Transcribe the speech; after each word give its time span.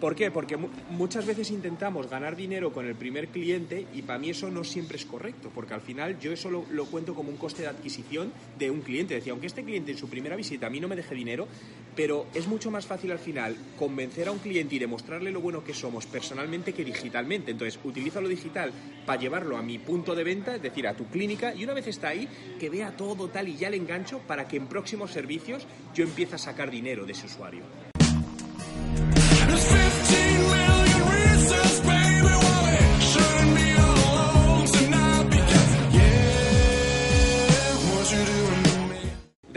¿Por 0.00 0.14
qué? 0.14 0.30
Porque 0.30 0.58
muchas 0.90 1.24
veces 1.24 1.50
intentamos 1.50 2.10
ganar 2.10 2.36
dinero 2.36 2.70
con 2.70 2.84
el 2.84 2.94
primer 2.94 3.28
cliente 3.28 3.86
y 3.94 4.02
para 4.02 4.18
mí 4.18 4.28
eso 4.28 4.50
no 4.50 4.62
siempre 4.62 4.98
es 4.98 5.06
correcto, 5.06 5.50
porque 5.54 5.72
al 5.72 5.80
final 5.80 6.18
yo 6.20 6.32
eso 6.32 6.50
lo, 6.50 6.84
cuento 6.86 7.14
como 7.14 7.30
un 7.30 7.38
coste 7.38 7.62
de 7.62 7.68
adquisición 7.68 8.30
de 8.58 8.70
un 8.70 8.82
cliente. 8.82 9.14
Decía, 9.14 9.32
aunque 9.32 9.46
este 9.46 9.64
cliente 9.64 9.92
en 9.92 9.98
su 9.98 10.10
primera 10.10 10.36
visita 10.36 10.66
a 10.66 10.70
mí 10.70 10.80
no 10.80 10.88
me 10.88 10.96
deje 10.96 11.14
dinero, 11.14 11.48
pero 11.94 12.26
es 12.34 12.46
mucho 12.46 12.70
más 12.70 12.84
fácil 12.84 13.10
al 13.10 13.18
final 13.18 13.56
convencer 13.78 14.28
a 14.28 14.32
un 14.32 14.38
cliente 14.38 14.74
y 14.74 14.78
demostrarle 14.78 15.30
lo 15.30 15.40
bueno 15.40 15.64
que 15.64 15.72
somos 15.72 16.04
personalmente 16.04 16.74
que 16.74 16.84
digitalmente. 16.84 17.50
Entonces, 17.50 17.80
utilizo 17.82 18.20
lo 18.20 18.28
digital 18.28 18.72
para 19.06 19.18
llevarlo 19.18 19.56
a 19.56 19.62
mi 19.62 19.78
punto 19.78 20.14
de 20.14 20.24
venta, 20.24 20.56
es 20.56 20.62
decir, 20.62 20.86
a 20.86 20.94
tu 20.94 21.06
clínica, 21.06 21.54
y 21.54 21.64
una 21.64 21.72
vez 21.72 21.86
está 21.86 22.08
ahí, 22.08 22.28
que 22.60 22.68
vea 22.68 22.94
todo 22.94 23.28
tal 23.28 23.48
y 23.48 23.56
ya 23.56 23.70
le 23.70 23.78
engancho 23.78 24.18
para 24.18 24.46
que 24.46 24.58
en 24.58 24.66
próximos 24.66 25.10
servicios 25.10 25.66
yo 25.94 26.04
empiece 26.04 26.34
a 26.34 26.38
sacar 26.38 26.70
dinero 26.70 27.06
de 27.06 27.12
ese 27.12 27.24
usuario. 27.24 27.85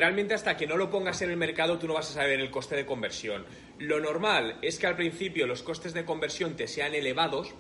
Realmente 0.09 0.33
hasta 0.33 0.57
que 0.57 0.65
no 0.65 0.75
lo 0.75 0.89
pongas 0.89 1.21
en 1.21 1.29
el 1.29 1.37
mercado 1.37 1.77
tú 1.77 1.87
no 1.87 1.93
vas 1.93 2.09
a 2.09 2.13
saber 2.13 2.39
el 2.39 2.49
coste 2.49 2.75
de 2.75 2.83
conversión. 2.83 3.45
Lo 3.77 3.99
normal 3.99 4.57
es 4.63 4.79
que 4.79 4.87
al 4.87 4.95
principio 4.95 5.45
los 5.45 5.61
costes 5.61 5.93
de 5.93 6.03
conversión 6.03 6.55
te 6.55 6.67
sean 6.67 6.95
elevados 6.95 7.53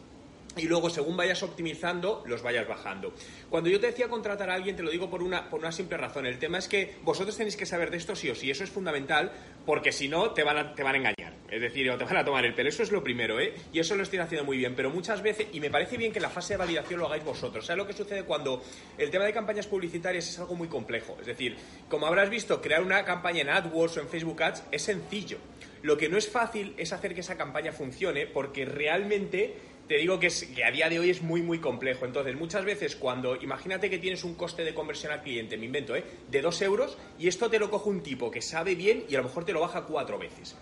y 0.57 0.63
luego 0.63 0.89
según 0.89 1.15
vayas 1.15 1.43
optimizando 1.43 2.23
los 2.25 2.41
vayas 2.41 2.67
bajando. 2.67 3.13
Cuando 3.51 3.69
yo 3.69 3.79
te 3.79 3.85
decía 3.85 4.09
contratar 4.09 4.49
a 4.49 4.55
alguien 4.55 4.75
te 4.75 4.81
lo 4.81 4.89
digo 4.89 5.11
por 5.11 5.21
una, 5.21 5.47
por 5.47 5.59
una 5.59 5.71
simple 5.71 5.95
razón. 5.97 6.25
El 6.25 6.39
tema 6.39 6.57
es 6.57 6.67
que 6.67 6.95
vosotros 7.03 7.37
tenéis 7.37 7.55
que 7.55 7.67
saber 7.67 7.91
de 7.91 7.97
esto 7.97 8.15
sí 8.15 8.31
o 8.31 8.33
sí. 8.33 8.49
Eso 8.49 8.63
es 8.63 8.71
fundamental 8.71 9.31
porque 9.63 9.91
si 9.91 10.07
no 10.07 10.31
te 10.31 10.43
van 10.43 10.73
te 10.73 10.81
van 10.81 10.95
a 10.95 10.97
engañar. 10.97 11.28
Es 11.51 11.61
decir, 11.61 11.91
te 11.97 12.03
van 12.03 12.17
a 12.17 12.25
tomar 12.25 12.45
el 12.45 12.53
pelo. 12.53 12.69
Eso 12.69 12.83
es 12.83 12.91
lo 12.91 13.03
primero, 13.03 13.39
¿eh? 13.39 13.53
Y 13.73 13.79
eso 13.79 13.95
lo 13.95 14.03
estoy 14.03 14.19
haciendo 14.19 14.45
muy 14.45 14.57
bien. 14.57 14.75
Pero 14.75 14.89
muchas 14.89 15.21
veces, 15.21 15.47
y 15.51 15.59
me 15.59 15.69
parece 15.69 15.97
bien 15.97 16.11
que 16.11 16.19
la 16.19 16.29
fase 16.29 16.53
de 16.53 16.57
validación 16.57 16.99
lo 16.99 17.07
hagáis 17.07 17.23
vosotros. 17.23 17.65
¿Sabes 17.65 17.77
lo 17.77 17.87
que 17.87 17.93
sucede 17.93 18.23
cuando 18.23 18.61
el 18.97 19.09
tema 19.09 19.25
de 19.25 19.33
campañas 19.33 19.67
publicitarias 19.67 20.29
es 20.29 20.39
algo 20.39 20.55
muy 20.55 20.67
complejo? 20.67 21.17
Es 21.19 21.27
decir, 21.27 21.55
como 21.87 22.07
habrás 22.07 22.29
visto, 22.29 22.61
crear 22.61 22.83
una 22.83 23.03
campaña 23.05 23.41
en 23.41 23.49
AdWords 23.49 23.97
o 23.97 24.01
en 24.01 24.09
Facebook 24.09 24.41
Ads 24.43 24.63
es 24.71 24.81
sencillo. 24.81 25.37
Lo 25.81 25.97
que 25.97 26.09
no 26.09 26.17
es 26.17 26.29
fácil 26.29 26.73
es 26.77 26.91
hacer 26.91 27.13
que 27.13 27.21
esa 27.21 27.37
campaña 27.37 27.71
funcione 27.71 28.27
porque 28.27 28.65
realmente 28.65 29.55
te 29.89 29.97
digo 29.97 30.19
que, 30.19 30.29
a 30.63 30.69
día 30.69 30.87
de 30.87 30.99
hoy 30.99 31.09
es 31.09 31.23
muy, 31.23 31.41
muy 31.41 31.57
complejo. 31.57 32.05
Entonces, 32.05 32.35
muchas 32.35 32.63
veces 32.63 32.95
cuando, 32.95 33.35
imagínate 33.37 33.89
que 33.89 33.97
tienes 33.97 34.23
un 34.23 34.35
coste 34.35 34.63
de 34.63 34.75
conversión 34.75 35.11
al 35.11 35.23
cliente, 35.23 35.57
me 35.57 35.65
invento, 35.65 35.95
¿eh? 35.95 36.03
de 36.29 36.41
dos 36.41 36.61
euros, 36.61 36.95
y 37.17 37.27
esto 37.27 37.49
te 37.49 37.57
lo 37.57 37.71
coge 37.71 37.89
un 37.89 38.03
tipo 38.03 38.29
que 38.29 38.39
sabe 38.39 38.75
bien 38.75 39.05
y 39.09 39.15
a 39.15 39.17
lo 39.17 39.23
mejor 39.23 39.45
te 39.45 39.51
lo 39.51 39.61
baja 39.61 39.85
cuatro 39.85 40.19
veces. 40.19 40.55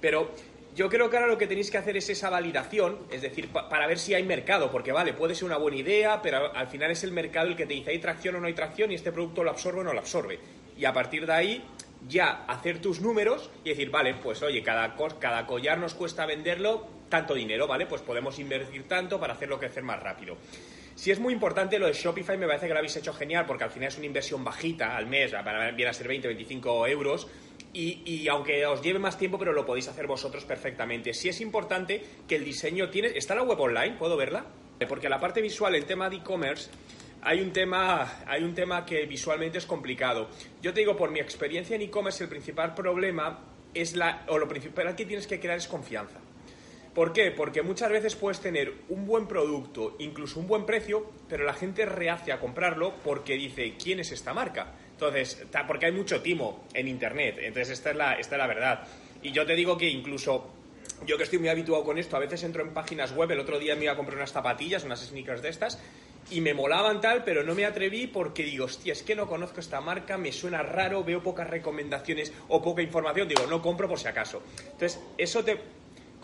Pero 0.00 0.30
yo 0.74 0.90
creo 0.90 1.08
que 1.08 1.16
ahora 1.16 1.28
lo 1.28 1.38
que 1.38 1.46
tenéis 1.46 1.70
que 1.70 1.78
hacer 1.78 1.96
es 1.96 2.10
esa 2.10 2.28
validación, 2.28 2.98
es 3.10 3.22
decir, 3.22 3.48
para 3.48 3.86
ver 3.86 3.98
si 3.98 4.12
hay 4.12 4.24
mercado, 4.24 4.70
porque 4.70 4.92
vale, 4.92 5.14
puede 5.14 5.34
ser 5.34 5.46
una 5.46 5.56
buena 5.56 5.78
idea, 5.78 6.20
pero 6.20 6.54
al 6.54 6.66
final 6.68 6.90
es 6.90 7.02
el 7.02 7.12
mercado 7.12 7.48
el 7.48 7.56
que 7.56 7.64
te 7.64 7.72
dice 7.72 7.90
hay 7.90 7.98
tracción 7.98 8.36
o 8.36 8.40
no 8.40 8.46
hay 8.46 8.52
tracción 8.52 8.92
y 8.92 8.94
este 8.94 9.10
producto 9.10 9.42
lo 9.42 9.50
absorbe 9.50 9.80
o 9.80 9.84
no 9.84 9.94
lo 9.94 10.00
absorbe. 10.00 10.38
Y 10.76 10.84
a 10.84 10.92
partir 10.92 11.24
de 11.24 11.32
ahí 11.32 11.64
ya 12.06 12.44
hacer 12.46 12.80
tus 12.80 13.00
números 13.00 13.50
y 13.64 13.70
decir, 13.70 13.90
vale, 13.90 14.14
pues 14.14 14.42
oye, 14.42 14.62
cada, 14.62 14.94
cada 15.18 15.46
collar 15.46 15.78
nos 15.78 15.94
cuesta 15.94 16.26
venderlo 16.26 16.86
tanto 17.08 17.34
dinero, 17.34 17.66
¿vale? 17.66 17.86
Pues 17.86 18.02
podemos 18.02 18.38
invertir 18.38 18.86
tanto 18.86 19.18
para 19.18 19.32
hacerlo 19.32 19.58
crecer 19.58 19.82
más 19.82 20.02
rápido. 20.02 20.36
Si 20.94 21.10
es 21.10 21.18
muy 21.18 21.32
importante 21.32 21.78
lo 21.78 21.86
de 21.86 21.92
Shopify, 21.92 22.38
me 22.38 22.46
parece 22.46 22.66
que 22.66 22.72
lo 22.72 22.78
habéis 22.78 22.96
hecho 22.96 23.12
genial 23.12 23.44
porque 23.46 23.64
al 23.64 23.70
final 23.70 23.88
es 23.88 23.96
una 23.96 24.06
inversión 24.06 24.42
bajita 24.42 24.96
al 24.96 25.06
mes, 25.06 25.32
viene 25.74 25.90
a 25.90 25.92
ser 25.92 26.08
20, 26.08 26.28
25 26.28 26.86
euros. 26.86 27.28
Y, 27.78 28.00
y, 28.06 28.26
aunque 28.28 28.64
os 28.64 28.80
lleve 28.80 28.98
más 28.98 29.18
tiempo, 29.18 29.38
pero 29.38 29.52
lo 29.52 29.66
podéis 29.66 29.86
hacer 29.88 30.06
vosotros 30.06 30.46
perfectamente. 30.46 31.12
Si 31.12 31.28
es 31.28 31.42
importante 31.42 32.02
que 32.26 32.36
el 32.36 32.42
diseño 32.42 32.88
tiene... 32.88 33.08
¿Está 33.08 33.34
la 33.34 33.42
web 33.42 33.60
online? 33.60 33.96
¿Puedo 33.98 34.16
verla? 34.16 34.46
Porque 34.88 35.10
la 35.10 35.20
parte 35.20 35.42
visual, 35.42 35.74
el 35.74 35.84
tema 35.84 36.08
de 36.08 36.16
e-commerce, 36.16 36.70
hay 37.20 37.42
un 37.42 37.52
tema, 37.52 38.24
hay 38.26 38.42
un 38.44 38.54
tema 38.54 38.86
que 38.86 39.04
visualmente 39.04 39.58
es 39.58 39.66
complicado. 39.66 40.30
Yo 40.62 40.72
te 40.72 40.80
digo, 40.80 40.96
por 40.96 41.10
mi 41.10 41.20
experiencia 41.20 41.76
en 41.76 41.82
e-commerce, 41.82 42.24
el 42.24 42.30
principal 42.30 42.72
problema 42.74 43.40
es 43.74 43.94
la, 43.94 44.24
o 44.28 44.38
lo 44.38 44.48
principal 44.48 44.96
que 44.96 45.04
tienes 45.04 45.26
que 45.26 45.38
crear 45.38 45.58
es 45.58 45.68
confianza. 45.68 46.18
¿Por 46.96 47.12
qué? 47.12 47.30
Porque 47.30 47.60
muchas 47.60 47.90
veces 47.90 48.16
puedes 48.16 48.40
tener 48.40 48.72
un 48.88 49.04
buen 49.04 49.28
producto, 49.28 49.96
incluso 49.98 50.40
un 50.40 50.46
buen 50.46 50.64
precio, 50.64 51.04
pero 51.28 51.44
la 51.44 51.52
gente 51.52 51.84
rehace 51.84 52.32
a 52.32 52.40
comprarlo 52.40 52.94
porque 53.04 53.34
dice, 53.34 53.74
¿quién 53.76 54.00
es 54.00 54.12
esta 54.12 54.32
marca? 54.32 54.72
Entonces, 54.92 55.44
porque 55.68 55.84
hay 55.84 55.92
mucho 55.92 56.22
timo 56.22 56.64
en 56.72 56.88
Internet. 56.88 57.36
Entonces, 57.40 57.74
esta 57.74 57.90
es 57.90 57.96
la, 57.96 58.14
esta 58.14 58.36
es 58.36 58.38
la 58.38 58.46
verdad. 58.46 58.88
Y 59.22 59.30
yo 59.30 59.44
te 59.44 59.54
digo 59.54 59.76
que 59.76 59.86
incluso 59.90 60.50
yo 61.04 61.18
que 61.18 61.24
estoy 61.24 61.38
muy 61.38 61.50
habituado 61.50 61.84
con 61.84 61.98
esto, 61.98 62.16
a 62.16 62.18
veces 62.18 62.42
entro 62.44 62.62
en 62.62 62.72
páginas 62.72 63.12
web, 63.14 63.30
el 63.30 63.40
otro 63.40 63.58
día 63.58 63.76
me 63.76 63.84
iba 63.84 63.92
a 63.92 63.96
comprar 63.96 64.16
unas 64.16 64.32
zapatillas, 64.32 64.82
unas 64.84 65.06
sneakers 65.06 65.42
de 65.42 65.50
estas, 65.50 65.78
y 66.30 66.40
me 66.40 66.54
molaban 66.54 67.02
tal, 67.02 67.24
pero 67.24 67.42
no 67.42 67.54
me 67.54 67.66
atreví 67.66 68.06
porque 68.06 68.42
digo, 68.42 68.64
hostia, 68.64 68.94
es 68.94 69.02
que 69.02 69.14
no 69.14 69.26
conozco 69.26 69.60
esta 69.60 69.82
marca, 69.82 70.16
me 70.16 70.32
suena 70.32 70.62
raro, 70.62 71.04
veo 71.04 71.22
pocas 71.22 71.50
recomendaciones 71.50 72.32
o 72.48 72.62
poca 72.62 72.80
información, 72.80 73.28
digo, 73.28 73.46
no 73.46 73.60
compro 73.60 73.86
por 73.86 73.98
si 73.98 74.08
acaso. 74.08 74.42
Entonces, 74.64 74.98
eso 75.18 75.44
te... 75.44 75.60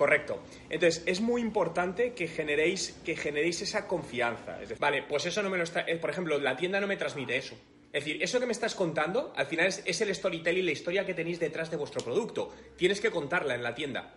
Correcto. 0.02 0.42
Entonces, 0.68 1.04
es 1.06 1.20
muy 1.20 1.40
importante 1.40 2.12
que 2.12 2.26
generéis, 2.26 2.98
que 3.04 3.14
generéis 3.14 3.62
esa 3.62 3.86
confianza. 3.86 4.58
vale, 4.80 5.04
pues 5.04 5.26
eso 5.26 5.44
no 5.44 5.48
me 5.48 5.56
lo 5.56 5.62
está... 5.62 5.82
Eh, 5.82 5.94
por 5.94 6.10
ejemplo, 6.10 6.40
la 6.40 6.56
tienda 6.56 6.80
no 6.80 6.88
me 6.88 6.96
transmite 6.96 7.36
eso. 7.36 7.54
Es 7.92 8.04
decir, 8.04 8.20
eso 8.20 8.40
que 8.40 8.46
me 8.46 8.50
estás 8.50 8.74
contando, 8.74 9.32
al 9.36 9.46
final 9.46 9.68
es, 9.68 9.80
es 9.86 10.00
el 10.00 10.12
storytelling, 10.12 10.66
la 10.66 10.72
historia 10.72 11.06
que 11.06 11.14
tenéis 11.14 11.38
detrás 11.38 11.70
de 11.70 11.76
vuestro 11.76 12.02
producto. 12.02 12.52
Tienes 12.76 13.00
que 13.00 13.12
contarla 13.12 13.54
en 13.54 13.62
la 13.62 13.76
tienda. 13.76 14.12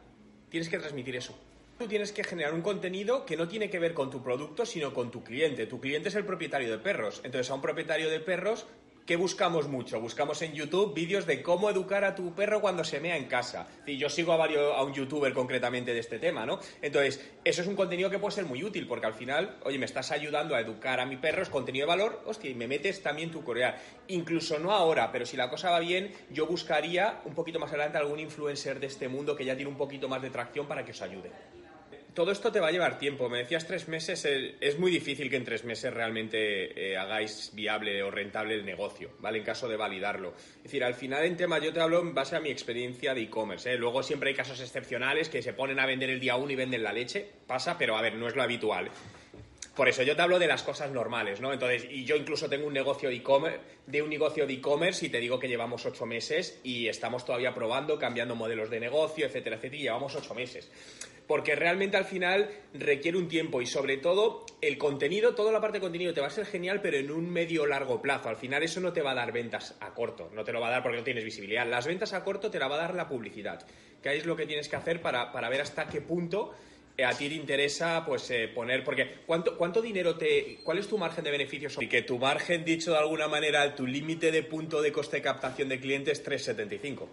Tienes 0.50 0.70
que 0.70 0.80
transmitir 0.80 1.18
eso. 1.18 1.38
Tú 1.78 1.88
tienes 1.88 2.12
que 2.12 2.24
generar 2.24 2.56
un 2.56 2.64
contenido 2.64 3.24
que 3.24 3.38
no 3.38 3.48
tiene 3.48 3.70
que 3.70 3.78
ver 3.78 3.94
con 3.94 4.10
tu 4.10 4.24
producto, 4.24 4.66
sino 4.66 4.92
con 4.92 5.12
tu 5.12 5.24
cliente. 5.24 5.68
Tu 5.68 5.80
cliente 5.80 6.10
es 6.10 6.16
el 6.16 6.26
propietario 6.26 6.72
de 6.72 6.80
perros. 6.80 7.22
Entonces, 7.24 7.52
a 7.52 7.54
un 7.54 7.62
propietario 7.62 8.10
de 8.10 8.22
perros, 8.22 8.66
¿qué 9.06 9.16
buscamos 9.16 9.68
mucho? 9.68 10.02
Buscamos 10.02 10.42
en 10.42 10.54
YouTube 10.54 10.94
vídeos 10.94 11.26
de 11.26 11.42
cómo 11.44 11.70
educar 11.70 12.04
a 12.04 12.16
tu 12.16 12.34
perro 12.34 12.60
cuando 12.60 12.84
se 12.84 13.00
mea 13.00 13.18
en 13.18 13.26
casa. 13.26 13.68
Y 13.86 13.98
yo 13.98 14.10
sigo 14.10 14.34
a, 14.34 14.38
varios, 14.38 14.76
a 14.76 14.84
un 14.84 14.94
youtuber 14.94 15.34
concretamente 15.34 15.94
de 15.94 16.00
este 16.00 16.18
tema, 16.18 16.46
¿no? 16.46 16.60
Entonces, 16.82 17.24
eso 17.44 17.62
es 17.62 17.68
un 17.68 17.76
contenido 17.76 18.10
que 18.10 18.20
puede 18.20 18.36
ser 18.36 18.46
muy 18.46 18.64
útil, 18.64 18.88
porque 18.88 19.06
al 19.06 19.14
final, 19.14 19.58
oye, 19.64 19.78
me 19.78 19.86
estás 19.86 20.12
ayudando 20.12 20.56
a 20.56 20.62
educar 20.62 21.00
a 21.00 21.06
mi 21.06 21.18
perro, 21.18 21.44
es 21.44 21.50
contenido 21.50 21.86
de 21.86 21.96
valor, 21.96 22.24
hostia, 22.26 22.50
y 22.50 22.56
me 22.56 22.68
metes 22.68 23.04
también 23.04 23.32
tu 23.32 23.44
corear. 23.44 23.80
Incluso 24.08 24.58
no 24.58 24.72
ahora, 24.72 25.12
pero 25.12 25.26
si 25.26 25.38
la 25.38 25.50
cosa 25.50 25.70
va 25.70 25.80
bien, 25.80 26.12
yo 26.32 26.48
buscaría 26.48 27.22
un 27.26 27.36
poquito 27.36 27.60
más 27.60 27.70
adelante 27.70 27.98
algún 27.98 28.20
influencer 28.20 28.80
de 28.80 28.88
este 28.88 29.08
mundo 29.08 29.36
que 29.36 29.46
ya 29.46 29.56
tiene 29.56 29.70
un 29.70 29.78
poquito 29.78 30.10
más 30.10 30.22
de 30.22 30.32
tracción 30.32 30.68
para 30.68 30.84
que 30.84 30.92
os 30.92 31.02
ayude 31.02 31.65
todo 32.16 32.32
esto 32.32 32.50
te 32.52 32.62
va 32.62 32.70
a 32.70 32.72
llevar 32.72 32.98
tiempo. 32.98 33.30
Me 33.30 33.40
decías 33.40 33.68
tres 33.68 33.88
meses, 33.90 34.26
es 34.26 34.80
muy 34.80 34.90
difícil 34.90 35.30
que 35.30 35.36
en 35.36 35.44
tres 35.44 35.66
meses 35.66 35.94
realmente 35.94 36.92
eh, 36.94 36.98
hagáis 36.98 37.52
viable 37.54 38.02
o 38.02 38.10
rentable 38.10 38.56
el 38.56 38.66
negocio, 38.66 39.12
¿vale? 39.20 39.40
En 39.40 39.44
caso 39.44 39.68
de 39.68 39.76
validarlo. 39.76 40.34
Es 40.58 40.64
decir, 40.64 40.84
al 40.84 40.96
final 40.96 41.26
en 41.26 41.36
tema 41.36 41.60
yo 41.60 41.74
te 41.74 41.82
hablo 41.82 42.00
en 42.00 42.16
base 42.16 42.38
a 42.38 42.40
mi 42.40 42.50
experiencia 42.50 43.14
de 43.14 43.24
e-commerce. 43.24 43.72
¿eh? 43.72 43.78
Luego 43.78 44.02
siempre 44.02 44.30
hay 44.30 44.36
casos 44.36 44.62
excepcionales 44.62 45.28
que 45.28 45.42
se 45.42 45.54
ponen 45.54 45.80
a 45.80 45.86
vender 45.86 46.10
el 46.10 46.22
día 46.22 46.38
uno 46.38 46.52
y 46.52 46.56
venden 46.56 46.84
la 46.84 46.94
leche. 46.94 47.30
Pasa, 47.46 47.78
pero 47.78 47.98
a 47.98 48.02
ver, 48.02 48.16
no 48.16 48.28
es 48.28 48.36
lo 48.36 48.44
habitual. 48.44 48.90
Por 49.76 49.90
eso 49.90 50.04
yo 50.04 50.16
te 50.16 50.22
hablo 50.22 50.40
de 50.40 50.48
las 50.48 50.64
cosas 50.64 50.90
normales, 50.92 51.42
¿no? 51.42 51.52
Entonces, 51.52 51.86
y 51.90 52.06
yo 52.06 52.16
incluso 52.16 52.48
tengo 52.48 52.66
un 52.66 52.74
negocio 52.74 53.10
de 53.10 53.16
e-commerce, 53.16 53.60
de 53.86 54.02
un 54.02 54.10
negocio 54.10 54.48
de 54.48 54.54
e-commerce 54.54 55.06
y 55.06 55.10
te 55.10 55.20
digo 55.20 55.38
que 55.38 55.50
llevamos 55.50 55.86
ocho 55.86 56.06
meses 56.06 56.62
y 56.64 56.88
estamos 56.88 57.26
todavía 57.26 57.54
probando, 57.54 58.00
cambiando 58.00 58.36
modelos 58.36 58.70
de 58.70 58.80
negocio, 58.80 59.26
etcétera, 59.26 59.58
etcétera, 59.58 59.82
y 59.82 59.84
llevamos 59.84 60.16
ocho 60.16 60.34
meses 60.34 60.72
porque 61.28 61.56
realmente 61.56 61.98
al 61.98 62.06
final 62.06 62.50
requiere 62.74 63.18
un 63.18 63.28
tiempo 63.28 63.62
y 63.62 63.66
sobre 63.66 63.98
todo 63.98 64.46
el 64.62 64.78
contenido, 64.78 65.36
toda 65.36 65.52
la 65.52 65.62
parte 65.62 65.78
de 65.78 65.82
contenido 65.82 66.14
te 66.14 66.22
va 66.22 66.28
a 66.28 66.32
ser 66.32 66.46
genial, 66.46 66.82
pero 66.82 66.98
en 66.98 67.12
un 67.12 67.30
medio 67.30 67.66
largo 67.66 68.02
plazo. 68.02 68.30
Al 68.30 68.38
final 68.38 68.64
eso 68.64 68.80
no 68.80 68.94
te 68.94 69.02
va 69.02 69.12
a 69.12 69.16
dar 69.16 69.32
ventas 69.32 69.76
a 69.80 69.94
corto, 69.94 70.30
no 70.34 70.44
te 70.44 70.52
lo 70.52 70.62
va 70.62 70.68
a 70.68 70.72
dar 70.72 70.84
porque 70.84 70.98
no 70.98 71.04
tienes 71.04 71.24
visibilidad. 71.24 71.68
Las 71.68 71.88
ventas 71.88 72.14
a 72.14 72.24
corto 72.24 72.52
te 72.52 72.60
la 72.60 72.68
va 72.68 72.76
a 72.76 72.80
dar 72.80 72.96
la 72.96 73.08
publicidad, 73.08 73.66
que 74.02 74.16
es 74.16 74.26
lo 74.26 74.36
que 74.36 74.46
tienes 74.46 74.70
que 74.70 74.76
hacer 74.76 75.02
para, 75.02 75.50
ver 75.50 75.62
hasta 75.62 75.88
qué 75.88 76.02
punto 76.02 76.54
eh, 76.98 77.04
a 77.04 77.12
ti 77.12 77.28
te 77.28 77.36
interesa 77.36 78.06
pues 78.06 78.30
eh, 78.32 78.48
poner 78.48 78.84
porque 78.84 79.18
¿cuánto, 79.26 79.58
cuánto 79.58 79.82
dinero 79.82 80.16
te 80.16 80.60
cuál 80.64 80.78
es 80.78 80.88
tu 80.88 80.98
margen 80.98 81.26
de 81.26 81.32
beneficios 81.32 81.78
y 81.82 81.88
que 81.88 82.04
tu 82.04 82.18
margen 82.18 82.64
dicho 82.64 82.92
de 82.92 82.98
alguna 82.98 83.28
manera 83.28 83.76
tu 83.76 83.86
límite 83.86 84.32
de 84.32 84.44
punto 84.44 84.82
de 84.82 84.94
coste 84.94 85.18
de 85.18 85.22
captación 85.22 85.68
de 85.68 85.80
clientes 85.82 86.20
es 86.20 86.24
375 86.24 87.10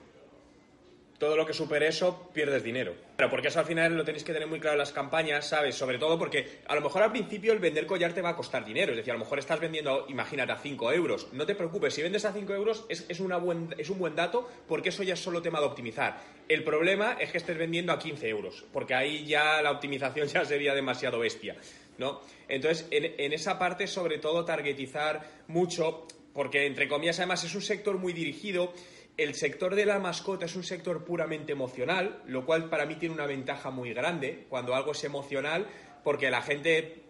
todo 1.23 1.37
lo 1.37 1.47
que 1.47 1.53
supere 1.53 1.87
eso, 1.87 2.31
pierdes 2.35 2.65
dinero. 2.65 2.97
Pero 3.17 3.31
porque 3.31 3.47
eso 3.47 3.61
al 3.61 3.65
final 3.65 3.97
lo 3.97 4.05
tenéis 4.05 4.25
que 4.25 4.33
tener 4.33 4.49
muy 4.49 4.59
claro 4.59 4.75
en 4.75 4.81
las 4.81 4.91
campañas, 4.91 5.47
¿sabes? 5.47 5.77
Sobre 5.77 5.97
todo 5.97 6.19
porque 6.19 6.59
a 6.67 6.75
lo 6.75 6.81
mejor 6.81 7.01
al 7.01 7.13
principio 7.13 7.53
el 7.53 7.61
vender 7.61 7.87
collar 7.87 8.13
te 8.13 8.21
va 8.21 8.31
a 8.31 8.35
costar 8.35 8.65
dinero. 8.65 8.91
Es 8.91 8.97
decir, 8.97 9.13
a 9.13 9.15
lo 9.15 9.21
mejor 9.21 9.39
estás 9.39 9.61
vendiendo, 9.61 10.07
imagínate, 10.09 10.51
a 10.51 10.57
5 10.57 10.93
euros. 10.93 11.29
No 11.33 11.47
te 11.47 11.55
preocupes, 11.55 11.95
si 11.95 12.03
vendes 12.03 12.25
a 12.25 12.33
5 12.33 12.53
euros 12.55 12.87
es, 12.89 13.07
es, 13.09 13.21
una 13.21 13.37
buen, 13.37 13.73
es 13.79 13.89
un 13.89 14.01
buen 14.01 14.17
dato 14.17 14.51
porque 14.67 14.89
eso 14.89 15.05
ya 15.05 15.15
es 15.15 15.21
solo 15.21 15.41
tema 15.41 15.61
de 15.61 15.67
optimizar. 15.67 16.21
El 16.49 16.65
problema 16.65 17.17
es 17.21 17.31
que 17.31 17.39
estés 17.39 17.57
vendiendo 17.57 17.93
a 17.93 18.01
15 18.01 18.29
euros, 18.29 18.65
porque 18.73 18.97
ahí 18.97 19.25
ya 19.25 19.63
la 19.63 19.71
optimización 19.71 20.27
ya 20.35 20.45
sería 20.45 20.75
demasiado 20.75 21.21
bestia, 21.21 21.55
¿no? 21.99 22.21
Entonces, 22.49 22.89
en, 22.91 23.15
en 23.17 23.33
esa 23.33 23.61
parte, 23.61 23.87
sobre 23.87 24.19
todo, 24.19 24.45
targetizar 24.45 25.23
mucho, 25.47 26.09
porque 26.33 26.67
entre 26.67 26.89
comillas, 26.89 27.19
además, 27.19 27.45
es 27.45 27.55
un 27.55 27.63
sector 27.63 27.99
muy 27.99 28.13
dirigido. 28.13 28.73
El 29.17 29.35
sector 29.35 29.75
de 29.75 29.87
la 29.87 29.99
mascota 29.99 30.47
es 30.47 30.57
un 30.57 30.65
sector 30.65 31.05
puramente 31.05 31.53
emocional, 31.53 32.23
lo 32.27 32.47
cual 32.47 32.71
para 32.71 32.87
mí 32.87 32.95
tiene 32.97 33.15
una 33.15 33.27
ventaja 33.27 33.71
muy 33.71 33.93
grande 33.93 34.47
cuando 34.49 34.75
algo 34.75 34.93
es 34.93 35.05
emocional, 35.05 35.67
porque 36.03 36.31
la 36.31 36.43
gente... 36.43 37.03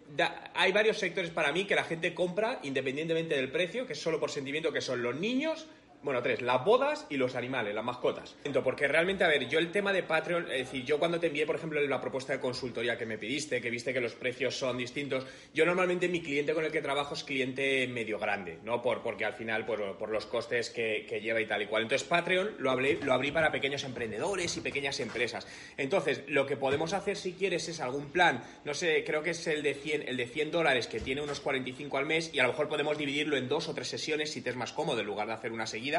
hay 0.54 0.72
varios 0.72 0.98
sectores 0.98 1.30
para 1.30 1.52
mí 1.52 1.64
que 1.64 1.74
la 1.74 1.84
gente 1.84 2.12
compra 2.14 2.58
independientemente 2.62 3.36
del 3.36 3.50
precio, 3.50 3.86
que 3.86 3.92
es 3.92 4.00
solo 4.00 4.18
por 4.18 4.30
sentimiento, 4.30 4.72
que 4.72 4.80
son 4.80 5.02
los 5.02 5.14
niños, 5.14 5.68
bueno, 6.02 6.20
tres, 6.22 6.42
las 6.42 6.64
bodas 6.64 7.06
y 7.10 7.16
los 7.16 7.36
animales, 7.36 7.74
las 7.74 7.84
mascotas. 7.84 8.34
Porque 8.64 8.88
realmente, 8.88 9.24
a 9.24 9.28
ver, 9.28 9.48
yo 9.48 9.58
el 9.58 9.70
tema 9.70 9.92
de 9.92 10.02
Patreon, 10.02 10.50
es 10.50 10.58
decir, 10.58 10.84
yo 10.84 10.98
cuando 10.98 11.20
te 11.20 11.28
envié, 11.28 11.46
por 11.46 11.56
ejemplo, 11.56 11.80
la 11.80 12.00
propuesta 12.00 12.32
de 12.32 12.40
consultoría 12.40 12.98
que 12.98 13.06
me 13.06 13.18
pediste, 13.18 13.60
que 13.60 13.70
viste 13.70 13.92
que 13.92 14.00
los 14.00 14.14
precios 14.14 14.56
son 14.56 14.78
distintos, 14.78 15.26
yo 15.54 15.64
normalmente 15.64 16.08
mi 16.08 16.20
cliente 16.20 16.54
con 16.54 16.64
el 16.64 16.72
que 16.72 16.82
trabajo 16.82 17.14
es 17.14 17.22
cliente 17.22 17.86
medio 17.86 18.18
grande, 18.18 18.58
¿no? 18.64 18.82
Por, 18.82 19.02
porque 19.02 19.24
al 19.24 19.34
final, 19.34 19.64
por, 19.64 19.96
por 19.96 20.10
los 20.10 20.26
costes 20.26 20.70
que, 20.70 21.06
que, 21.08 21.20
lleva 21.20 21.40
y 21.40 21.46
tal 21.46 21.62
y 21.62 21.66
cual. 21.66 21.82
Entonces, 21.82 22.06
Patreon 22.06 22.56
lo, 22.58 22.70
hablé, 22.70 22.98
lo 23.02 23.12
abrí 23.12 23.30
para 23.30 23.52
pequeños 23.52 23.84
emprendedores 23.84 24.56
y 24.56 24.60
pequeñas 24.60 24.98
empresas. 24.98 25.46
Entonces, 25.76 26.24
lo 26.26 26.46
que 26.46 26.56
podemos 26.56 26.92
hacer, 26.94 27.16
si 27.16 27.32
quieres, 27.34 27.68
es 27.68 27.80
algún 27.80 28.10
plan, 28.10 28.42
no 28.64 28.74
sé, 28.74 29.04
creo 29.04 29.22
que 29.22 29.30
es 29.30 29.46
el 29.46 29.62
de 29.62 29.74
100, 29.74 30.08
el 30.08 30.16
de 30.16 30.26
100 30.26 30.50
dólares, 30.50 30.88
que 30.88 31.00
tiene 31.00 31.20
unos 31.20 31.40
45 31.40 31.96
al 31.96 32.06
mes, 32.06 32.30
y 32.34 32.40
a 32.40 32.42
lo 32.42 32.48
mejor 32.48 32.68
podemos 32.68 32.98
dividirlo 32.98 33.36
en 33.36 33.48
dos 33.48 33.68
o 33.68 33.74
tres 33.74 33.88
sesiones 33.88 34.32
si 34.32 34.42
te 34.42 34.50
es 34.50 34.56
más 34.56 34.72
cómodo, 34.72 35.00
en 35.00 35.06
lugar 35.06 35.28
de 35.28 35.34
hacer 35.34 35.52
una 35.52 35.66
seguida 35.66 35.91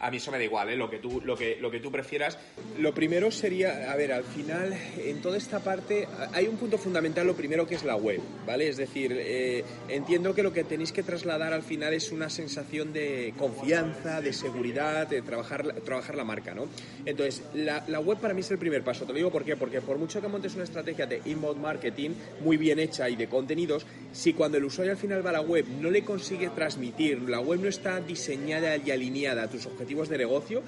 a 0.00 0.10
mí 0.10 0.18
eso 0.18 0.30
me 0.30 0.38
da 0.38 0.44
igual, 0.44 0.68
¿eh? 0.68 0.76
lo, 0.76 0.88
que 0.88 0.98
tú, 0.98 1.20
lo, 1.24 1.36
que, 1.36 1.56
lo 1.60 1.70
que 1.70 1.80
tú 1.80 1.90
prefieras. 1.90 2.38
Lo 2.78 2.94
primero 2.94 3.30
sería, 3.30 3.90
a 3.90 3.96
ver, 3.96 4.12
al 4.12 4.24
final, 4.24 4.72
en 4.98 5.20
toda 5.20 5.36
esta 5.36 5.60
parte, 5.60 6.06
hay 6.32 6.46
un 6.46 6.56
punto 6.56 6.78
fundamental, 6.78 7.26
lo 7.26 7.34
primero 7.34 7.66
que 7.66 7.74
es 7.74 7.84
la 7.84 7.96
web, 7.96 8.20
¿vale? 8.46 8.68
Es 8.68 8.76
decir, 8.76 9.12
eh, 9.16 9.64
entiendo 9.88 10.34
que 10.34 10.42
lo 10.42 10.52
que 10.52 10.64
tenéis 10.64 10.92
que 10.92 11.02
trasladar 11.02 11.52
al 11.52 11.62
final 11.62 11.94
es 11.94 12.12
una 12.12 12.30
sensación 12.30 12.92
de 12.92 13.34
confianza, 13.36 14.20
de 14.20 14.32
seguridad, 14.32 15.08
de 15.08 15.22
trabajar, 15.22 15.74
trabajar 15.84 16.14
la 16.14 16.24
marca, 16.24 16.54
¿no? 16.54 16.68
Entonces, 17.04 17.42
la, 17.54 17.84
la 17.88 18.00
web 18.00 18.18
para 18.18 18.34
mí 18.34 18.40
es 18.40 18.50
el 18.50 18.58
primer 18.58 18.84
paso, 18.84 19.04
te 19.04 19.12
lo 19.12 19.16
digo 19.16 19.30
¿por 19.30 19.44
qué? 19.44 19.56
porque 19.56 19.80
por 19.80 19.98
mucho 19.98 20.20
que 20.20 20.28
montes 20.28 20.54
una 20.54 20.64
estrategia 20.64 21.06
de 21.06 21.22
inbound 21.24 21.60
marketing 21.60 22.10
muy 22.40 22.56
bien 22.56 22.78
hecha 22.78 23.08
y 23.08 23.16
de 23.16 23.28
contenidos, 23.28 23.84
si 24.12 24.32
cuando 24.32 24.58
el 24.58 24.64
usuario 24.64 24.92
al 24.92 24.98
final 24.98 25.24
va 25.24 25.30
a 25.30 25.34
la 25.34 25.40
web 25.40 25.66
no 25.80 25.90
le 25.90 26.04
consigue 26.04 26.50
transmitir, 26.50 27.20
la 27.22 27.40
web 27.40 27.60
no 27.60 27.68
está 27.68 28.00
diseñada 28.00 28.76
y 28.76 28.90
alineada 28.90 29.37
a 29.38 29.48
tus 29.48 29.66
objetivos 29.66 30.08
de 30.08 30.18
negocio, 30.18 30.62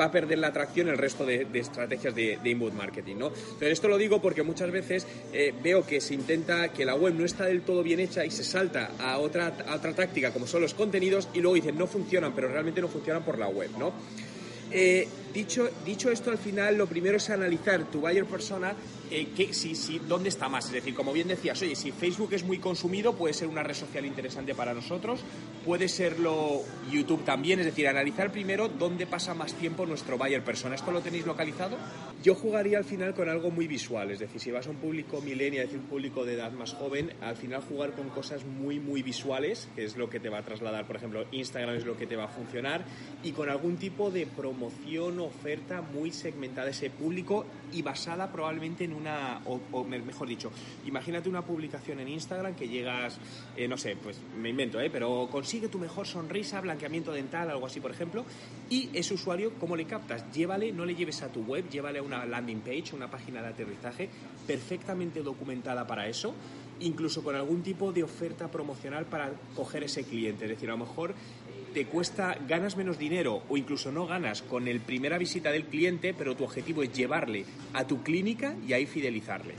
va 0.00 0.06
a 0.06 0.10
perder 0.10 0.38
la 0.38 0.48
atracción 0.48 0.88
el 0.88 0.96
resto 0.96 1.26
de, 1.26 1.46
estrategias 1.54 2.14
de, 2.14 2.38
inbound 2.44 2.74
marketing, 2.74 3.16
¿no? 3.16 3.32
Pero 3.58 3.72
esto 3.72 3.88
lo 3.88 3.98
digo 3.98 4.22
porque 4.22 4.42
muchas 4.42 4.70
veces 4.70 5.06
eh, 5.32 5.52
veo 5.62 5.84
que 5.84 6.00
se 6.00 6.14
intenta 6.14 6.68
que 6.68 6.84
la 6.84 6.94
web 6.94 7.14
no 7.14 7.24
está 7.24 7.44
del 7.44 7.62
todo 7.62 7.82
bien 7.82 8.00
hecha 8.00 8.24
y 8.24 8.30
se 8.30 8.44
salta 8.44 8.92
a 8.98 9.18
otra, 9.18 9.52
otra 9.74 9.92
táctica 9.92 10.32
como 10.32 10.46
son 10.46 10.62
los 10.62 10.74
contenidos 10.74 11.28
y 11.34 11.40
luego 11.40 11.54
dicen 11.54 11.76
no 11.76 11.86
funcionan, 11.86 12.32
pero 12.34 12.48
realmente 12.48 12.80
no 12.80 12.88
funcionan 12.88 13.24
por 13.24 13.38
la 13.38 13.48
web, 13.48 13.70
¿no? 13.78 13.92
Eh, 14.72 15.08
dicho, 15.34 15.68
dicho 15.84 16.10
esto, 16.10 16.30
al 16.30 16.38
final 16.38 16.76
lo 16.76 16.86
primero 16.86 17.16
es 17.16 17.28
analizar 17.30 17.90
tu 17.90 18.00
buyer 18.00 18.24
persona, 18.24 18.74
eh, 19.10 19.52
si, 19.52 19.74
si, 19.74 19.98
dónde 19.98 20.28
está 20.28 20.48
más. 20.48 20.66
Es 20.66 20.72
decir, 20.72 20.94
como 20.94 21.12
bien 21.12 21.28
decías, 21.28 21.60
oye, 21.62 21.74
si 21.74 21.92
Facebook 21.92 22.32
es 22.32 22.44
muy 22.44 22.58
consumido, 22.58 23.14
puede 23.14 23.34
ser 23.34 23.48
una 23.48 23.62
red 23.62 23.74
social 23.74 24.04
interesante 24.04 24.54
para 24.54 24.74
nosotros, 24.74 25.20
puede 25.64 25.88
serlo 25.88 26.62
YouTube 26.90 27.24
también, 27.24 27.60
es 27.60 27.66
decir, 27.66 27.88
analizar 27.88 28.32
primero 28.32 28.68
dónde 28.68 29.06
pasa 29.06 29.34
más 29.34 29.54
tiempo 29.54 29.86
nuestro 29.86 30.16
buyer 30.16 30.44
persona. 30.44 30.74
¿Esto 30.74 30.90
lo 30.90 31.00
tenéis 31.00 31.26
localizado? 31.26 31.76
Yo 32.22 32.34
jugaría 32.34 32.78
al 32.78 32.84
final 32.84 33.14
con 33.14 33.28
algo 33.28 33.50
muy 33.50 33.66
visual, 33.66 34.10
es 34.10 34.18
decir, 34.18 34.40
si 34.40 34.50
vas 34.50 34.66
a 34.66 34.70
un 34.70 34.76
público 34.76 35.20
millennial, 35.20 35.64
es 35.64 35.70
decir, 35.70 35.80
un 35.80 35.88
público 35.88 36.24
de 36.24 36.34
edad 36.34 36.52
más 36.52 36.74
joven, 36.74 37.12
al 37.20 37.36
final 37.36 37.62
jugar 37.62 37.92
con 37.92 38.10
cosas 38.10 38.44
muy, 38.44 38.78
muy 38.78 39.02
visuales, 39.02 39.68
que 39.74 39.84
es 39.84 39.96
lo 39.96 40.10
que 40.10 40.20
te 40.20 40.28
va 40.28 40.38
a 40.38 40.42
trasladar, 40.42 40.86
por 40.86 40.96
ejemplo, 40.96 41.24
Instagram 41.32 41.76
es 41.76 41.84
lo 41.84 41.96
que 41.96 42.06
te 42.06 42.16
va 42.16 42.24
a 42.24 42.28
funcionar, 42.28 42.84
y 43.22 43.32
con 43.32 43.48
algún 43.48 43.76
tipo 43.76 44.10
de 44.10 44.26
promoción 44.26 45.18
oferta 45.20 45.80
muy 45.80 46.10
segmentada 46.10 46.68
a 46.68 46.70
ese 46.70 46.90
público 46.90 47.46
y 47.72 47.82
basada 47.82 48.30
probablemente 48.30 48.84
en 48.84 48.92
una, 49.00 49.40
o, 49.46 49.84
mejor 49.84 50.28
dicho, 50.28 50.50
imagínate 50.86 51.28
una 51.28 51.42
publicación 51.42 52.00
en 52.00 52.08
Instagram 52.08 52.54
que 52.54 52.68
llegas, 52.68 53.18
eh, 53.56 53.66
no 53.66 53.76
sé, 53.76 53.96
pues 53.96 54.20
me 54.40 54.50
invento, 54.50 54.80
¿eh? 54.80 54.90
pero 54.90 55.28
consigue 55.30 55.68
tu 55.68 55.78
mejor 55.78 56.06
sonrisa, 56.06 56.60
blanqueamiento 56.60 57.12
dental, 57.12 57.50
algo 57.50 57.66
así, 57.66 57.80
por 57.80 57.90
ejemplo, 57.90 58.24
y 58.68 58.90
ese 58.92 59.14
usuario, 59.14 59.52
¿cómo 59.58 59.76
le 59.76 59.86
captas? 59.86 60.30
Llévale, 60.32 60.72
no 60.72 60.84
le 60.84 60.94
lleves 60.94 61.22
a 61.22 61.28
tu 61.28 61.42
web, 61.42 61.68
llévale 61.68 61.98
a 61.98 62.02
una 62.02 62.24
landing 62.24 62.60
page, 62.60 62.94
una 62.94 63.10
página 63.10 63.42
de 63.42 63.48
aterrizaje 63.48 64.08
perfectamente 64.46 65.22
documentada 65.22 65.86
para 65.86 66.06
eso 66.06 66.34
incluso 66.80 67.22
con 67.22 67.36
algún 67.36 67.62
tipo 67.62 67.92
de 67.92 68.02
oferta 68.02 68.50
promocional 68.50 69.06
para 69.06 69.32
coger 69.54 69.84
ese 69.84 70.04
cliente. 70.04 70.44
Es 70.44 70.50
decir, 70.50 70.68
a 70.70 70.72
lo 70.72 70.78
mejor 70.78 71.14
te 71.72 71.86
cuesta, 71.86 72.36
ganas 72.48 72.76
menos 72.76 72.98
dinero 72.98 73.42
o 73.48 73.56
incluso 73.56 73.92
no 73.92 74.06
ganas 74.06 74.42
con 74.42 74.68
el 74.68 74.80
primera 74.80 75.18
visita 75.18 75.50
del 75.50 75.64
cliente, 75.64 76.14
pero 76.14 76.36
tu 76.36 76.44
objetivo 76.44 76.82
es 76.82 76.92
llevarle 76.92 77.44
a 77.72 77.86
tu 77.86 78.02
clínica 78.02 78.56
y 78.66 78.72
ahí 78.72 78.86
fidelizarle. 78.86 79.54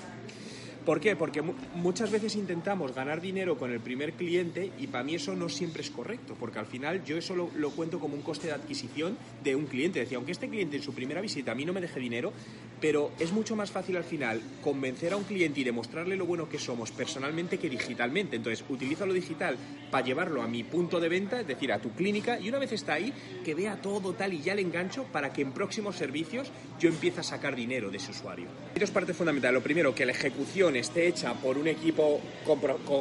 ¿Por 0.85 0.99
qué? 0.99 1.15
Porque 1.15 1.43
muchas 1.75 2.09
veces 2.09 2.35
intentamos 2.35 2.95
ganar 2.95 3.21
dinero 3.21 3.55
con 3.55 3.71
el 3.71 3.79
primer 3.79 4.13
cliente 4.13 4.71
y 4.79 4.87
para 4.87 5.03
mí 5.03 5.13
eso 5.13 5.35
no 5.35 5.47
siempre 5.47 5.83
es 5.83 5.91
correcto, 5.91 6.35
porque 6.39 6.57
al 6.57 6.65
final 6.65 7.03
yo 7.05 7.17
eso 7.17 7.35
lo, 7.35 7.69
cuento 7.71 7.99
como 7.99 8.15
un 8.15 8.23
coste 8.23 8.47
de 8.47 8.53
adquisición 8.53 9.15
de 9.43 9.55
un 9.55 9.67
cliente. 9.67 9.99
Decía, 9.99 10.17
aunque 10.17 10.31
este 10.31 10.49
cliente 10.49 10.77
en 10.77 10.83
su 10.83 10.93
primera 10.93 11.21
visita 11.21 11.51
a 11.51 11.55
mí 11.55 11.65
no 11.65 11.73
me 11.73 11.81
deje 11.81 11.99
dinero, 11.99 12.33
pero 12.81 13.11
es 13.19 13.31
mucho 13.31 13.55
más 13.55 13.71
fácil 13.71 13.95
al 13.95 14.03
final 14.03 14.41
convencer 14.63 15.13
a 15.13 15.15
un 15.15 15.23
cliente 15.23 15.61
y 15.61 15.63
demostrarle 15.63 16.17
lo 16.17 16.25
bueno 16.25 16.49
que 16.49 16.57
somos 16.57 16.91
personalmente 16.91 17.59
que 17.59 17.69
digitalmente. 17.69 18.35
Entonces, 18.35 18.65
utilizo 18.67 19.05
lo 19.05 19.13
digital 19.13 19.55
para 19.91 20.05
llevarlo 20.05 20.41
a 20.41 20.47
mi 20.47 20.63
punto 20.63 20.99
de 20.99 21.07
venta, 21.07 21.39
es 21.39 21.47
decir, 21.47 21.71
a 21.71 21.79
tu 21.79 21.91
clínica, 21.91 22.39
y 22.39 22.49
una 22.49 22.57
vez 22.57 22.71
está 22.71 22.93
ahí, 22.93 23.13
que 23.45 23.53
vea 23.53 23.79
todo 23.79 24.13
tal 24.13 24.33
y 24.33 24.41
ya 24.41 24.55
le 24.55 24.63
engancho 24.63 25.03
para 25.03 25.31
que 25.31 25.43
en 25.43 25.51
próximos 25.51 25.95
servicios 25.95 26.51
yo 26.79 26.89
empiece 26.89 27.19
a 27.19 27.23
sacar 27.23 27.55
dinero 27.55 27.91
de 27.91 27.97
ese 27.97 28.11
usuario. 28.11 28.47
Hay 28.73 28.79
dos 28.79 28.91
partes 28.91 29.15
fundamentales. 29.15 29.53
Lo 29.53 29.63
primero, 29.63 29.93
que 29.93 30.05
la 30.05 30.13
ejecución 30.13 30.75
esté 30.75 31.07
hecha 31.07 31.33
por 31.35 31.57
un 31.57 31.67
equipo 31.67 32.19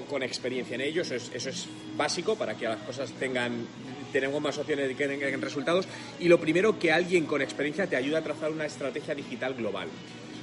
con, 0.09 0.23
experiencia 0.23 0.75
en 0.75 0.83
ello, 0.83 1.03
eso 1.03 1.15
es, 1.15 1.69
básico 1.97 2.37
para 2.37 2.55
que 2.55 2.67
las 2.67 2.79
cosas 2.79 3.13
tengan 3.13 3.67
tenemos 4.13 4.41
más 4.41 4.59
opciones 4.59 4.95
que 4.97 5.09
tengan 5.09 5.41
resultados. 5.41 5.87
Y 6.19 6.29
lo 6.29 6.39
primero 6.39 6.79
que 6.79 6.93
alguien 6.93 7.27
con 7.27 7.43
experiencia 7.43 7.87
te 7.87 7.97
ayude 7.97 8.17
a 8.17 8.23
trazar 8.23 8.51
una 8.51 8.67
estrategia 8.67 9.15
digital 9.15 9.55
global. 9.55 9.89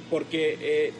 Porque 0.09 0.57
eh, 0.59 0.93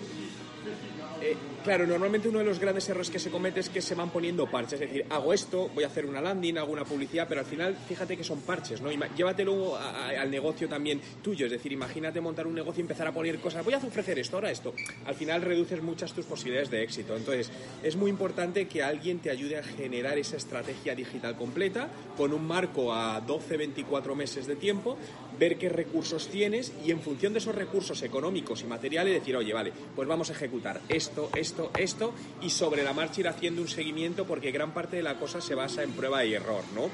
eh, 1.22 1.36
claro, 1.68 1.86
normalmente 1.86 2.30
uno 2.30 2.40
de 2.40 2.46
los 2.46 2.60
grandes 2.60 2.88
errores 2.88 3.10
que 3.10 3.20
se 3.20 3.30
comete 3.30 3.60
es 3.60 3.68
que 3.68 3.82
se 3.82 3.94
van 3.94 4.10
poniendo 4.10 4.50
parches. 4.50 4.80
Es 4.80 4.88
decir, 4.88 5.06
hago 5.10 5.34
esto, 5.34 5.70
voy 5.76 5.84
a 5.84 5.88
hacer 5.88 6.06
una 6.06 6.22
landing, 6.22 6.58
hago 6.58 6.72
una 6.72 6.86
publicidad, 6.86 7.28
pero 7.28 7.42
al 7.42 7.46
final 7.46 7.76
fíjate 7.76 8.16
que 8.16 8.24
son 8.24 8.40
parches, 8.40 8.80
¿no? 8.80 8.90
Llévatelo 8.90 9.76
al 9.76 10.32
negocio 10.32 10.70
también 10.70 11.02
tuyo. 11.22 11.46
Es 11.46 11.52
decir, 11.52 11.74
imagínate 11.74 12.22
montar 12.22 12.48
un 12.48 12.56
negocio 12.56 12.80
y 12.80 12.84
empezar 12.84 13.08
a 13.08 13.12
poner 13.12 13.40
cosas. 13.40 13.66
Voy 13.66 13.74
a 13.74 13.80
ofrecer 13.80 14.18
esto, 14.18 14.38
ahora 14.38 14.50
esto. 14.50 14.74
Al 15.06 15.16
final 15.16 15.42
reduces 15.42 15.82
muchas 15.84 16.14
tus 16.14 16.24
posibilidades 16.24 16.70
de 16.72 16.84
éxito. 16.84 17.18
Entonces, 17.18 17.52
es 17.84 17.98
muy 17.98 18.10
importante 18.10 18.70
que 18.70 18.82
alguien 18.82 19.20
te 19.20 19.30
ayude 19.30 19.58
a 19.58 19.64
generar 19.64 20.18
esa 20.18 20.38
estrategia 20.38 20.96
digital 20.96 21.36
completa 21.36 21.90
con 22.16 22.32
un 22.32 22.48
marco 22.48 22.94
a 22.94 23.20
12, 23.20 23.58
24 23.58 24.16
meses 24.16 24.48
de 24.48 24.56
tiempo, 24.56 24.98
ver 25.38 25.58
qué 25.58 25.70
recursos 25.70 26.28
tienes 26.30 26.74
y 26.86 26.92
en 26.92 27.02
función 27.02 27.34
de 27.34 27.40
esos 27.40 27.56
recursos 27.56 28.02
económicos 28.04 28.62
y 28.62 28.66
materiales 28.66 29.14
decir, 29.14 29.36
oye, 29.36 29.54
vale, 29.54 29.72
pues 29.96 30.08
vamos 30.08 30.30
a 30.30 30.34
ejecutar 30.34 30.82
esto, 30.90 31.30
esto, 31.36 31.57
esto 31.78 32.14
y 32.42 32.50
sobre 32.50 32.84
la 32.84 32.94
marcha 32.94 33.22
ir 33.22 33.28
haciendo 33.28 33.62
un 33.62 33.68
seguimiento 33.68 34.26
porque 34.26 34.52
gran 34.52 34.74
parte 34.74 34.98
de 34.98 35.04
la 35.04 35.20
cosa 35.20 35.42
se 35.42 35.56
basa 35.56 35.84
en 35.84 35.92
prueba 35.92 36.24
y 36.26 36.34
error, 36.34 36.64
¿no? 36.74 36.90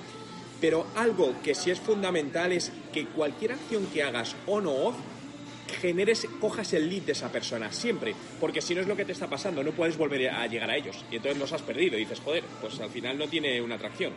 Pero 0.61 0.87
algo 0.95 1.35
que 1.43 1.55
sí 1.55 1.71
es 1.71 1.79
fundamental 1.79 2.51
es 2.51 2.71
que 2.93 3.05
cualquier 3.07 3.53
acción 3.53 3.85
que 3.87 4.03
hagas 4.03 4.35
on 4.47 4.67
o 4.67 4.87
off 4.87 4.95
generes, 5.81 6.27
cojas 6.39 6.73
el 6.73 6.89
lead 6.89 7.03
de 7.03 7.11
esa 7.13 7.31
persona, 7.31 7.71
siempre, 7.71 8.15
porque 8.39 8.61
si 8.61 8.75
no 8.75 8.81
es 8.81 8.87
lo 8.87 8.95
que 8.95 9.05
te 9.05 9.11
está 9.11 9.27
pasando, 9.27 9.63
no 9.63 9.71
puedes 9.71 9.97
volver 9.97 10.29
a 10.29 10.45
llegar 10.47 10.69
a 10.69 10.77
ellos 10.77 11.03
y 11.11 11.17
entonces 11.17 11.39
los 11.39 11.51
has 11.51 11.61
perdido 11.61 11.97
y 11.97 12.01
dices, 12.01 12.19
joder, 12.19 12.43
pues 12.61 12.79
al 12.79 12.89
final 12.89 13.17
no 13.17 13.27
tiene 13.27 13.61
una 13.61 13.75
atracción. 13.75 14.13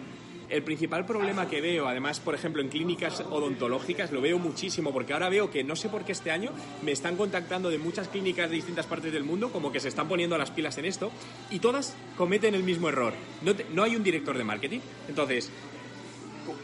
El 0.48 0.62
principal 0.62 1.04
problema 1.04 1.48
que 1.48 1.60
veo, 1.60 1.88
además, 1.88 2.20
por 2.20 2.34
ejemplo, 2.34 2.62
en 2.62 2.68
clínicas 2.68 3.20
odontológicas, 3.20 4.12
lo 4.12 4.20
veo 4.20 4.38
muchísimo, 4.38 4.92
porque 4.92 5.12
ahora 5.12 5.28
veo 5.28 5.50
que 5.50 5.64
no 5.64 5.74
sé 5.74 5.88
por 5.88 6.04
qué 6.04 6.12
este 6.12 6.30
año 6.30 6.52
me 6.82 6.92
están 6.92 7.16
contactando 7.16 7.68
de 7.68 7.78
muchas 7.78 8.08
clínicas 8.08 8.48
de 8.48 8.56
distintas 8.56 8.86
partes 8.86 9.12
del 9.12 9.24
mundo, 9.24 9.50
como 9.50 9.72
que 9.72 9.80
se 9.80 9.88
están 9.88 10.08
poniendo 10.08 10.38
las 10.38 10.52
pilas 10.52 10.78
en 10.78 10.84
esto, 10.84 11.10
y 11.50 11.58
todas 11.58 11.96
cometen 12.16 12.54
el 12.54 12.62
mismo 12.62 12.88
error. 12.88 13.12
No, 13.42 13.54
no 13.74 13.82
hay 13.82 13.96
un 13.96 14.04
director 14.04 14.38
de 14.38 14.44
marketing. 14.44 14.80
Entonces, 15.08 15.50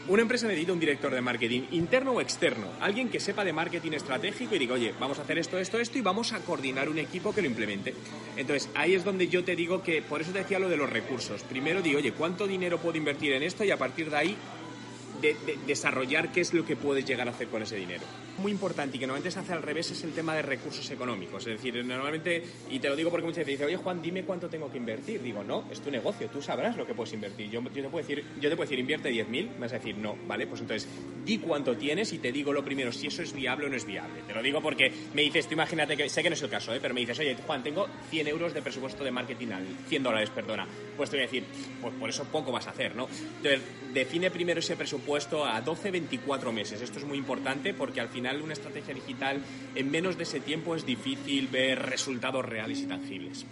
una 0.07 0.21
empresa 0.21 0.47
necesita 0.47 0.73
un 0.73 0.79
director 0.79 1.13
de 1.13 1.21
marketing, 1.21 1.63
interno 1.71 2.11
o 2.11 2.21
externo, 2.21 2.67
alguien 2.79 3.09
que 3.09 3.19
sepa 3.19 3.43
de 3.43 3.53
marketing 3.53 3.93
estratégico 3.93 4.55
y 4.55 4.59
diga, 4.59 4.75
oye, 4.75 4.93
vamos 4.99 5.19
a 5.19 5.23
hacer 5.23 5.37
esto, 5.37 5.57
esto, 5.59 5.79
esto 5.79 5.97
y 5.97 6.01
vamos 6.01 6.33
a 6.33 6.39
coordinar 6.39 6.89
un 6.89 6.97
equipo 6.97 7.33
que 7.33 7.41
lo 7.41 7.47
implemente. 7.47 7.93
Entonces, 8.35 8.69
ahí 8.75 8.93
es 8.93 9.03
donde 9.03 9.27
yo 9.27 9.43
te 9.43 9.55
digo 9.55 9.83
que, 9.83 10.01
por 10.01 10.21
eso 10.21 10.31
te 10.31 10.39
decía 10.39 10.59
lo 10.59 10.69
de 10.69 10.77
los 10.77 10.89
recursos. 10.89 11.43
Primero 11.43 11.81
digo, 11.81 11.99
oye, 11.99 12.11
¿cuánto 12.11 12.47
dinero 12.47 12.79
puedo 12.79 12.97
invertir 12.97 13.33
en 13.33 13.43
esto? 13.43 13.63
Y 13.63 13.71
a 13.71 13.77
partir 13.77 14.09
de 14.09 14.17
ahí 14.17 14.37
de, 15.21 15.57
desarrollar 15.65 16.31
qué 16.31 16.41
es 16.41 16.53
lo 16.53 16.65
que 16.65 16.75
puedes 16.75 17.05
llegar 17.05 17.27
a 17.27 17.31
hacer 17.31 17.47
con 17.47 17.61
ese 17.61 17.75
dinero. 17.75 18.03
Muy 18.37 18.51
importante 18.51 18.97
y 18.97 18.99
que 18.99 19.05
normalmente 19.05 19.31
se 19.31 19.39
hace 19.39 19.53
al 19.53 19.61
revés 19.61 19.91
es 19.91 20.03
el 20.03 20.11
tema 20.11 20.35
de 20.35 20.41
recursos 20.41 20.89
económicos. 20.89 21.45
Es 21.45 21.53
decir, 21.53 21.83
normalmente, 21.85 22.43
y 22.69 22.79
te 22.79 22.89
lo 22.89 22.95
digo 22.95 23.11
porque 23.11 23.25
muchas 23.25 23.39
veces 23.39 23.59
dicen, 23.59 23.67
oye 23.67 23.77
Juan, 23.77 24.01
dime 24.01 24.23
cuánto 24.23 24.49
tengo 24.49 24.71
que 24.71 24.77
invertir. 24.77 25.21
Digo, 25.21 25.43
no, 25.43 25.65
es 25.71 25.79
tu 25.81 25.91
negocio, 25.91 26.27
tú 26.29 26.41
sabrás 26.41 26.75
lo 26.75 26.85
que 26.85 26.93
puedes 26.93 27.13
invertir. 27.13 27.49
Yo, 27.49 27.61
yo 27.61 27.69
te, 27.69 27.89
puedo 27.89 28.05
decir, 28.05 28.25
yo 28.41 28.49
te 28.49 28.55
puedo 28.55 28.67
decir, 28.67 28.79
invierte 28.79 29.11
10.000, 29.11 29.49
me 29.49 29.59
vas 29.59 29.73
a 29.73 29.77
decir, 29.77 29.97
no, 29.97 30.17
¿vale? 30.27 30.47
Pues 30.47 30.61
entonces, 30.61 30.89
di 31.23 31.37
cuánto 31.37 31.77
tienes 31.77 32.11
y 32.13 32.17
te 32.17 32.31
digo 32.31 32.51
lo 32.51 32.63
primero, 32.63 32.91
si 32.91 33.07
eso 33.07 33.21
es 33.21 33.33
viable 33.33 33.67
o 33.67 33.69
no 33.69 33.75
es 33.75 33.85
viable. 33.85 34.21
Te 34.25 34.33
lo 34.33 34.41
digo 34.41 34.61
porque 34.61 34.91
me 35.13 35.21
dices, 35.21 35.47
tú 35.47 35.53
imagínate 35.53 35.95
que, 35.95 36.09
sé 36.09 36.23
que 36.23 36.29
no 36.29 36.35
es 36.35 36.41
el 36.41 36.49
caso, 36.49 36.73
¿eh? 36.73 36.79
pero 36.81 36.93
me 36.93 37.01
dices, 37.01 37.19
oye 37.19 37.35
Juan, 37.45 37.63
tengo 37.63 37.87
100 38.09 38.27
euros 38.27 38.53
de 38.53 38.61
presupuesto 38.61 39.03
de 39.03 39.11
marketing 39.11 39.49
al 39.49 39.65
100 39.87 40.03
dólares, 40.03 40.29
perdona. 40.31 40.67
Pues 40.97 41.09
te 41.09 41.17
voy 41.17 41.23
a 41.23 41.27
decir, 41.27 41.43
pues 41.81 41.93
por 41.95 42.09
eso 42.09 42.25
poco 42.25 42.51
vas 42.51 42.67
a 42.67 42.71
hacer, 42.71 42.95
¿no? 42.95 43.07
Entonces, 43.37 43.61
define 43.93 44.31
primero 44.31 44.59
ese 44.59 44.75
presupuesto 44.75 45.45
a 45.45 45.61
12 45.61 45.91
24 45.91 46.51
meses. 46.51 46.81
Esto 46.81 46.99
es 46.99 47.05
muy 47.05 47.17
importante 47.17 47.73
porque 47.73 48.01
al 48.01 48.09
final 48.23 48.41
una 48.41 48.53
estrategia 48.53 48.93
digital 48.93 49.43
en 49.75 49.91
menos 49.91 50.17
de 50.17 50.23
ese 50.23 50.39
tiempo 50.39 50.75
es 50.75 50.85
difícil 50.85 51.49
ver 51.49 51.77
resultados 51.77 52.45
reales 52.45 52.79
y 52.79 52.85
tangibles. 52.85 53.45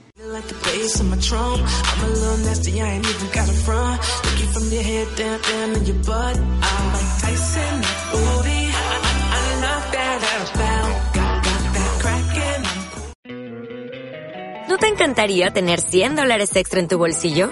¿No 14.69 14.77
te 14.77 14.87
encantaría 14.87 15.51
tener 15.51 15.81
100 15.81 16.15
dólares 16.15 16.55
extra 16.55 16.79
en 16.79 16.87
tu 16.87 16.97
bolsillo? 16.97 17.51